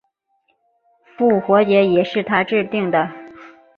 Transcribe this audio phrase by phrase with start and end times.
[1.15, 3.07] 复活节也是他制定的。